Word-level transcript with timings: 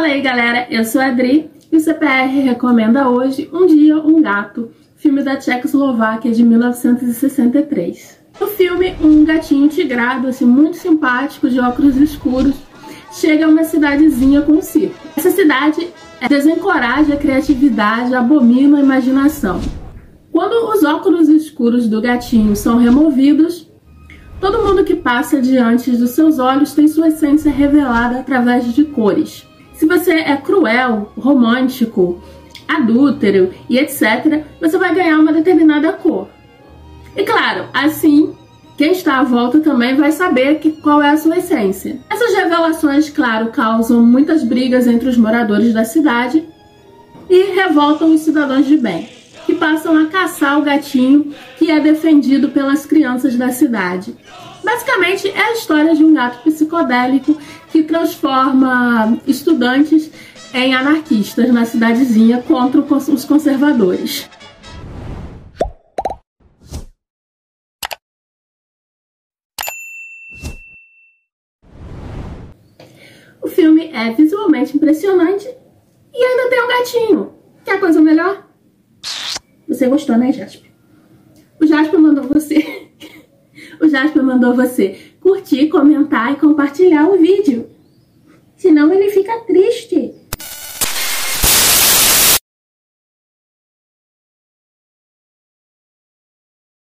Fala 0.00 0.12
aí 0.14 0.22
galera, 0.22 0.66
eu 0.70 0.82
sou 0.82 0.98
a 0.98 1.08
Adri 1.08 1.50
e 1.70 1.76
o 1.76 1.78
CPR 1.78 2.40
recomenda 2.40 3.10
hoje 3.10 3.50
Um 3.52 3.66
Dia, 3.66 3.98
Um 3.98 4.22
Gato, 4.22 4.70
filme 4.96 5.22
da 5.22 5.36
Tchecoslováquia 5.36 6.32
de 6.32 6.42
1963. 6.42 8.18
No 8.40 8.46
filme, 8.46 8.96
um 9.02 9.22
gatinho 9.26 9.68
tigrado, 9.68 10.26
assim, 10.26 10.46
muito 10.46 10.78
simpático, 10.78 11.50
de 11.50 11.60
óculos 11.60 11.98
escuros, 11.98 12.56
chega 13.12 13.44
a 13.44 13.48
uma 13.50 13.62
cidadezinha 13.62 14.40
com 14.40 14.52
um 14.52 14.62
circo. 14.62 14.96
Essa 15.14 15.30
cidade 15.30 15.88
desencoraja 16.26 17.12
a 17.12 17.18
criatividade, 17.18 18.14
abomina 18.14 18.78
a 18.78 18.80
imaginação. 18.80 19.60
Quando 20.32 20.72
os 20.72 20.82
óculos 20.82 21.28
escuros 21.28 21.86
do 21.86 22.00
gatinho 22.00 22.56
são 22.56 22.78
removidos, 22.78 23.70
todo 24.40 24.64
mundo 24.64 24.82
que 24.82 24.96
passa 24.96 25.42
diante 25.42 25.90
dos 25.90 26.12
seus 26.12 26.38
olhos 26.38 26.72
tem 26.72 26.88
sua 26.88 27.08
essência 27.08 27.52
revelada 27.52 28.20
através 28.20 28.72
de 28.72 28.84
cores. 28.84 29.49
Se 29.80 29.86
você 29.86 30.12
é 30.12 30.36
cruel, 30.36 31.10
romântico, 31.16 32.20
adúltero 32.68 33.50
e 33.66 33.78
etc., 33.78 34.44
você 34.60 34.76
vai 34.76 34.94
ganhar 34.94 35.18
uma 35.18 35.32
determinada 35.32 35.90
cor. 35.94 36.28
E 37.16 37.24
claro, 37.24 37.64
assim, 37.72 38.34
quem 38.76 38.92
está 38.92 39.20
à 39.20 39.24
volta 39.24 39.58
também 39.60 39.96
vai 39.96 40.12
saber 40.12 40.58
que, 40.58 40.72
qual 40.72 41.00
é 41.00 41.08
a 41.08 41.16
sua 41.16 41.38
essência. 41.38 41.98
Essas 42.10 42.34
revelações, 42.34 43.08
claro, 43.08 43.46
causam 43.46 44.02
muitas 44.02 44.44
brigas 44.44 44.86
entre 44.86 45.08
os 45.08 45.16
moradores 45.16 45.72
da 45.72 45.82
cidade 45.82 46.46
e 47.30 47.54
revoltam 47.54 48.12
os 48.12 48.20
cidadãos 48.20 48.66
de 48.66 48.76
bem 48.76 49.08
que 49.46 49.54
passam 49.54 49.96
a 49.96 50.08
caçar 50.08 50.58
o 50.58 50.62
gatinho 50.62 51.32
que 51.56 51.70
é 51.70 51.80
defendido 51.80 52.50
pelas 52.50 52.84
crianças 52.84 53.34
da 53.34 53.48
cidade. 53.48 54.14
Basicamente, 54.62 55.28
é 55.28 55.40
a 55.40 55.52
história 55.52 55.94
de 55.94 56.04
um 56.04 56.12
gato 56.12 56.42
psicodélico 56.42 57.36
que 57.70 57.82
transforma 57.82 59.18
estudantes 59.26 60.10
em 60.52 60.74
anarquistas 60.74 61.52
na 61.52 61.64
cidadezinha 61.64 62.42
contra 62.42 62.80
os 62.80 63.24
conservadores. 63.24 64.28
O 73.42 73.48
filme 73.48 73.90
é 73.92 74.12
visualmente 74.12 74.76
impressionante 74.76 75.48
e 76.12 76.24
ainda 76.24 76.50
tem 76.50 76.62
um 76.62 76.68
gatinho. 76.68 77.34
Quer 77.64 77.80
coisa 77.80 78.00
melhor? 78.00 78.46
Você 79.68 79.86
gostou, 79.86 80.18
né, 80.18 80.32
Jasper? 80.32 80.70
O 81.60 81.66
Jasper 81.66 82.00
mandou 82.00 82.24
você. 82.24 82.88
Jasper 84.00 84.22
mandou 84.22 84.54
você 84.54 84.96
curtir, 85.20 85.68
comentar 85.68 86.32
e 86.32 86.36
compartilhar 86.36 87.08
o 87.08 87.18
vídeo. 87.18 87.66
Senão 88.56 88.92
ele. 88.92 89.09